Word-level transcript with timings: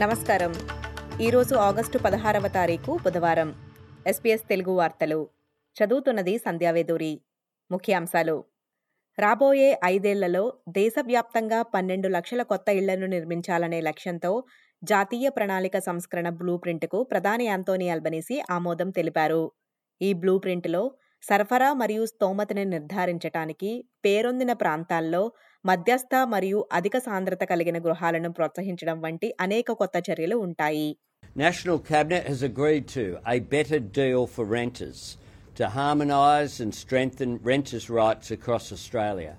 నమస్కారం. 0.00 0.54
ఈరోజు 1.20 1.54
ఆగస్టు 1.54 1.98
పదహారవ 1.98 2.48
తారీఖు 2.48 2.98
బుధవారం. 3.04 3.54
ఎస్పీఎస్ 4.06 4.48
తెలుగు 4.48 4.72
వార్తలు. 4.72 5.28
చదువుతున్నది 5.76 6.38
సంధ్యావేదూరి 6.38 7.20
ముఖ్యాంశాలు. 7.70 8.44
రాబోయే 9.18 9.80
ఐదేళ్ళలో 9.84 10.52
దేశవ్యాప్తంగా 10.68 11.62
పన్నెండు 11.62 12.08
లక్షల 12.08 12.42
కొత్త 12.42 12.68
ఇళ్ళను 12.68 13.06
నిర్మించాలనే 13.06 13.80
లక్ష్యంతో 13.80 14.44
జాతీయ 14.84 15.28
ప్రణాళిక 15.28 15.78
సంస్కరణ 15.78 16.28
బ్లూ 16.28 16.56
ప్రింట్కు 16.56 17.02
ప్రధాని 17.02 17.44
యాంతోనీ 17.44 17.88
అల్బనీసీ 17.88 18.42
ఆమోదం 18.50 18.90
తెలిపారు. 18.90 19.52
ఈ 20.02 20.12
బ్లూ 20.12 20.38
ప్రింట్లో 20.38 20.92
సరఫరా 21.22 21.72
మరియు 21.72 22.06
స్తోమతని 22.06 22.64
నిర్ధారించటానికి 22.64 23.88
పేరొందిన 24.04 24.52
ప్రాంతాల్లో 24.52 25.32
మధ్యస్థ 25.68 26.14
మరియు 26.32 26.58
అధిక 26.78 26.96
సాంద్రత 27.04 27.42
కలిగిన 27.50 27.78
గృహాలను 27.84 28.28
ప్రోత్సహించడం 28.36 28.98
వంటి 29.04 29.28
అనేక 29.44 29.72
కొత్త 29.82 29.96
చర్యలు 30.08 30.38
ఉంటాయి 30.46 30.88
National 31.44 31.78
Cabinet 31.88 32.24
has 32.32 32.40
agreed 32.48 32.84
to 32.96 33.02
a 33.34 33.38
better 33.54 33.78
deal 33.98 34.22
for 34.34 34.44
renters 34.58 35.00
to 35.58 35.64
harmonise 35.76 36.54
and 36.64 36.72
strengthen 36.82 37.30
renters' 37.50 37.88
rights 37.98 38.28
across 38.36 38.66
Australia. 38.76 39.34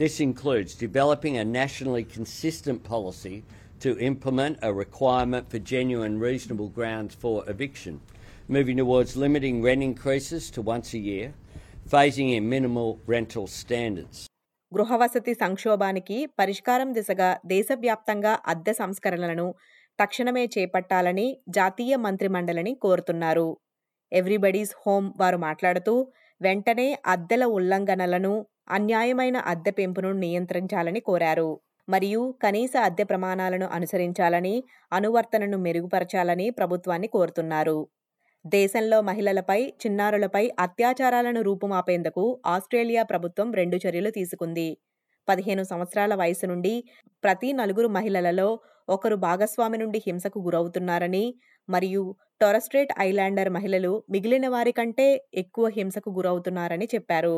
This 0.00 0.14
includes 0.26 0.72
developing 0.86 1.34
a 1.42 1.44
nationally 1.60 2.04
consistent 2.16 2.80
policy 2.94 3.36
to 3.84 3.90
implement 4.10 4.64
a 4.68 4.72
requirement 4.84 5.46
for 5.52 5.60
genuine 5.74 6.16
reasonable 6.28 6.70
grounds 6.78 7.14
for 7.24 7.34
eviction, 7.54 7.94
moving 8.56 8.78
towards 8.82 9.20
limiting 9.26 9.58
rent 9.68 9.84
increases 9.90 10.46
to 10.56 10.68
once 10.74 10.90
a 11.00 11.04
year, 11.10 11.28
phasing 11.94 12.30
in 12.38 12.52
minimal 12.56 12.90
rental 13.14 13.46
standards. 13.62 14.18
గృహవసతి 14.72 15.32
సంక్షోభానికి 15.34 16.26
పరిష్కారం 16.38 16.88
దిశగా 16.92 17.28
దేశవ్యాప్తంగా 17.46 18.32
అద్దె 18.46 18.72
సంస్కరణలను 18.72 19.46
తక్షణమే 19.98 20.44
చేపట్టాలని 20.46 21.26
జాతీయ 21.48 21.96
మంత్రిమండలిని 21.96 22.72
కోరుతున్నారు. 22.82 23.48
Everybody's 24.12 24.74
home 24.82 25.08
వారు 25.16 25.38
మాట్లాడుతూ 25.38 25.94
వెంటనే 26.40 26.88
అద్దెల 27.06 27.44
ఉల్లంఘనలను 27.52 28.34
అన్యాయమైన 28.70 29.36
అద్దె 29.46 29.70
పెంపును 29.70 30.12
నియంత్రించాలని 30.18 31.00
కోరారు. 31.00 31.50
మరియు 31.88 32.22
కనీస 32.42 32.74
అద్దె 32.82 33.04
ప్రమాణాలను 33.04 33.66
అనుసరించాలని 33.68 34.54
అనువర్తనను 34.92 35.58
మెరుగుపరచాలని 35.58 36.50
ప్రభుత్వాన్ని 36.50 37.08
కోరుతున్నారు. 37.08 37.78
దేశంలో 38.44 38.98
మహిళలపై 39.02 39.58
చిన్నారులపై 39.82 40.42
అత్యాచారాలను 40.58 41.40
రూపుమాపేందుకు 41.42 42.24
ఆస్ట్రేలియా 42.46 43.02
ప్రభుత్వం 43.04 43.48
రెండు 43.52 43.76
చర్యలు 43.76 44.10
తీసుకుంది. 44.10 44.68
పదిహేను 45.28 45.62
సంవత్సరాల 45.64 46.12
వయసు 46.14 46.46
నుండి 46.46 46.74
ప్రతి 47.24 47.48
నలుగురు 47.52 47.88
మహిళలలో 47.88 48.48
ఒకరు 48.88 49.16
భాగస్వామి 49.26 49.78
నుండి 49.78 49.98
హింసకు 50.06 50.38
గురవుతున్నారని 50.40 51.24
మరియు 51.68 52.04
టొరస్ట్రేట్ 52.40 52.92
ఐలాండర్ 53.00 53.50
మహిళలు 53.50 53.92
మిగిలిన 54.10 54.46
వారి 54.48 54.72
కంటే 54.72 55.08
ఎక్కువ 55.34 55.66
హింసకు 55.68 56.10
గురవుతున్నారని 56.10 56.86
చెప్పారు. 56.94 57.36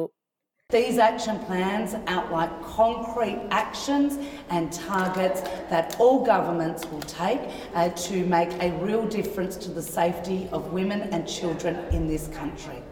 These 0.70 0.98
action 0.98 1.40
plans 1.40 1.96
outline 2.06 2.50
concrete 2.62 3.40
actions 3.50 4.18
and 4.50 4.72
targets 4.72 5.40
that 5.68 5.96
all 5.98 6.24
governments 6.24 6.86
will 6.86 7.00
take 7.02 7.40
uh, 7.74 7.88
to 7.88 8.24
make 8.26 8.52
a 8.62 8.70
real 8.78 9.04
difference 9.04 9.56
to 9.56 9.70
the 9.70 9.82
safety 9.82 10.48
of 10.52 10.72
women 10.72 11.02
and 11.12 11.26
children 11.26 11.74
in 11.92 12.06
this 12.06 12.28
country. 12.28 12.82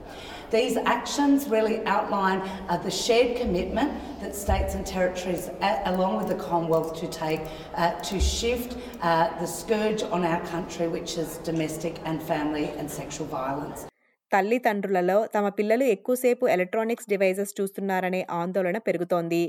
These 0.50 0.76
actions 0.78 1.46
really 1.48 1.84
outline 1.84 2.40
uh, 2.68 2.78
the 2.78 2.90
shared 2.90 3.36
commitment 3.36 3.92
that 4.20 4.34
states 4.34 4.74
and 4.74 4.84
territories, 4.84 5.48
a- 5.60 5.82
along 5.84 6.16
with 6.16 6.28
the 6.28 6.42
Commonwealth, 6.42 6.98
to 7.00 7.06
take 7.06 7.42
uh, 7.76 7.92
to 8.00 8.18
shift 8.18 8.76
uh, 9.02 9.38
the 9.38 9.46
scourge 9.46 10.02
on 10.02 10.24
our 10.24 10.40
country, 10.46 10.88
which 10.88 11.16
is 11.16 11.36
domestic 11.38 12.00
and 12.06 12.20
family 12.22 12.70
and 12.78 12.90
sexual 12.90 13.26
violence. 13.26 13.86
తల్లిదండ్రులలో 14.32 15.18
తమ 15.34 15.46
పిల్లలు 15.58 15.84
ఎక్కువసేపు 15.94 16.44
electronics 16.48 17.08
devices 17.08 17.52
చూస్తున్నారనే 17.58 18.20
ఆందోళన 18.40 18.78
పెరుగుతోంది. 18.88 19.42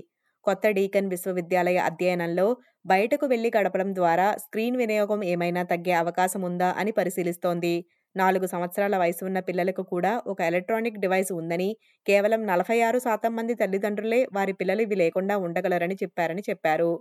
కొత్త 0.45 0.65
Deakin 0.77 1.09
విశ్వవిద్యాలయ 1.09 1.77
అధ్యయనంలో 1.89 2.45
బయటకు 2.85 3.25
వెళ్ళి 3.27 3.49
గడపడం 3.57 3.89
ద్వారా 3.95 4.27
స్క్రీన్ 4.43 4.77
వినియోగం 4.77 5.21
ఏమైనా 5.25 5.61
తగ్గే 5.63 5.93
అవకాశం 5.93 6.41
ఉందా 6.49 6.69
అని 6.81 6.91
పరిశీలిస్తోంది. 6.91 7.73
నాలుగు 8.15 8.45
సంవత్సరాల 8.47 8.95
వయసు 8.97 9.23
ఉన్న 9.25 9.39
పిల్లలకు 9.49 9.83
కూడా 9.93 10.11
ఒక 10.27 10.39
ఎలక్ట్రానిక్ 10.41 11.01
డివైస్ 11.01 11.31
ఉందని 11.31 11.69
కేవలం 12.05 12.41
నలభై 12.45 12.77
ఆరు 12.81 12.99
శాతం 12.99 13.31
మంది 13.35 13.55
తల్లిదండ్రులే 13.55 14.21
వారి 14.37 14.53
పిల్లలు 14.53 14.83
ఇవి 14.87 14.97
లేకుండా 15.03 15.35
ఉండగలరని 15.45 15.97
చెప్పారని 16.03 16.43
చెప్పారు. 16.49 16.91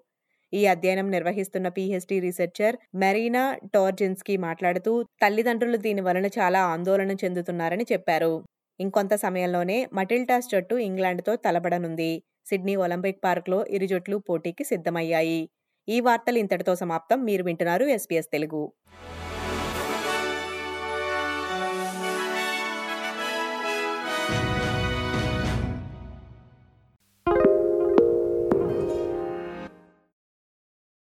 ఈ 0.52 0.66
అధ్యయనం 0.66 1.10
నిర్వహిస్తున్న 1.10 1.68
పీహెచ్డీ 1.68 2.20
రీసెర్చర్ 2.20 2.76
మెరీనా 2.94 3.42
టోర్జిన్స్కీ 3.74 4.36
మాట్లాడుతూ 4.36 4.92
తల్లిదండ్రులు 5.22 5.76
దీని 5.76 6.00
వలన 6.00 6.26
చాలా 6.38 6.60
ఆందోళన 6.74 7.12
చెందుతున్నారని 7.24 7.86
చెప్పారు. 7.92 8.32
ఇంకొంత 8.80 9.14
సమయంలోనే 9.14 9.78
మటిల్టాస్ 9.94 10.50
జట్టు 10.52 10.74
ఇంగ్లాండ్తో 10.88 11.36
తలబడనుంది 11.36 12.22
సిడ్నీ 12.46 12.76
ఒలింపిక్ 12.76 13.24
పార్క్లో 13.24 13.66
ఇరు 13.66 13.86
జట్లు 13.86 14.18
పోటీకి 14.28 14.64
సిద్ధమయ్యాయి. 14.64 15.40
ఈ 15.88 16.00
వార్తలు 16.00 16.38
ఇంతటితో 16.38 16.74
సమాప్తం. 16.74 17.24
మీరు 17.24 17.44
వింటున్నారు 17.44 17.84
ఎస్పీఎస్ 17.96 18.32
తెలుగు. 18.32 18.62